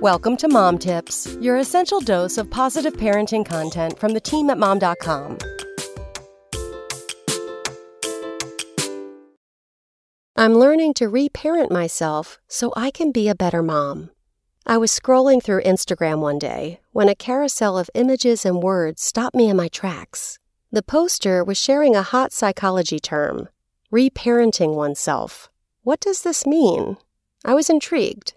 [0.00, 4.56] Welcome to Mom Tips, your essential dose of positive parenting content from the team at
[4.56, 5.38] mom.com.
[10.36, 14.10] I'm learning to reparent myself so I can be a better mom.
[14.64, 19.34] I was scrolling through Instagram one day when a carousel of images and words stopped
[19.34, 20.38] me in my tracks.
[20.70, 23.48] The poster was sharing a hot psychology term
[23.92, 25.50] reparenting oneself.
[25.82, 26.98] What does this mean?
[27.44, 28.34] I was intrigued.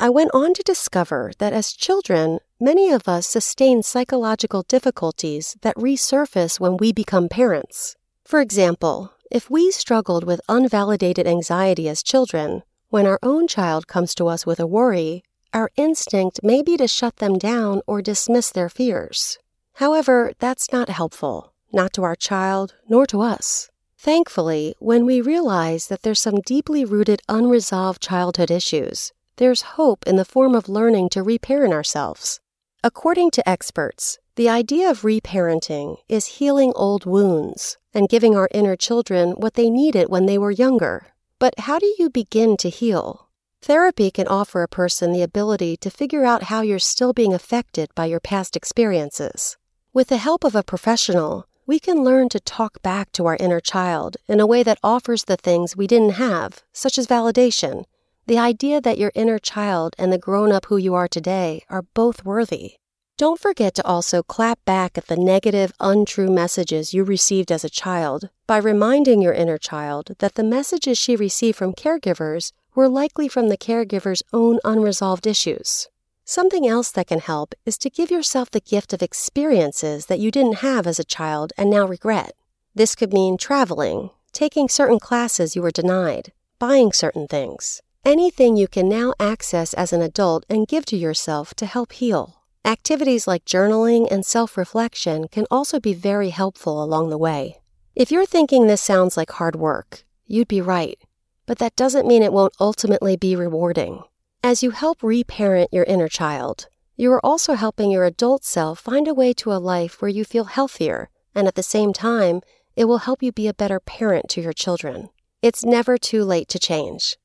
[0.00, 5.74] I went on to discover that as children, many of us sustain psychological difficulties that
[5.74, 7.96] resurface when we become parents.
[8.24, 14.14] For example, if we struggled with unvalidated anxiety as children, when our own child comes
[14.14, 18.50] to us with a worry, our instinct may be to shut them down or dismiss
[18.52, 19.38] their fears.
[19.74, 23.68] However, that's not helpful, not to our child, nor to us.
[23.98, 30.16] Thankfully, when we realize that there's some deeply rooted unresolved childhood issues, there's hope in
[30.16, 32.40] the form of learning to reparent ourselves.
[32.84, 38.76] According to experts, the idea of reparenting is healing old wounds and giving our inner
[38.76, 41.06] children what they needed when they were younger.
[41.38, 43.28] But how do you begin to heal?
[43.62, 47.90] Therapy can offer a person the ability to figure out how you're still being affected
[47.94, 49.56] by your past experiences.
[49.92, 53.60] With the help of a professional, we can learn to talk back to our inner
[53.60, 57.84] child in a way that offers the things we didn't have, such as validation
[58.28, 61.86] the idea that your inner child and the grown up who you are today are
[61.94, 62.74] both worthy.
[63.16, 67.70] Don't forget to also clap back at the negative, untrue messages you received as a
[67.70, 73.28] child by reminding your inner child that the messages she received from caregivers were likely
[73.28, 75.88] from the caregiver's own unresolved issues.
[76.26, 80.30] Something else that can help is to give yourself the gift of experiences that you
[80.30, 82.32] didn't have as a child and now regret.
[82.74, 88.66] This could mean traveling, taking certain classes you were denied, buying certain things anything you
[88.66, 92.42] can now access as an adult and give to yourself to help heal.
[92.64, 97.60] Activities like journaling and self reflection can also be very helpful along the way.
[97.94, 100.98] If you're thinking this sounds like hard work, you'd be right,
[101.46, 104.02] but that doesn't mean it won't ultimately be rewarding.
[104.42, 109.06] As you help reparent your inner child, you are also helping your adult self find
[109.06, 112.40] a way to a life where you feel healthier, and at the same time,
[112.74, 115.10] it will help you be a better parent to your children.
[115.42, 117.16] It's never too late to change.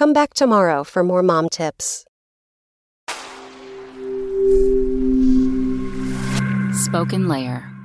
[0.00, 2.06] Come back tomorrow for more mom tips.
[6.72, 7.79] SpokenLayer